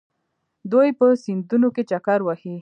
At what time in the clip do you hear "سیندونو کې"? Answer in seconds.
1.23-1.83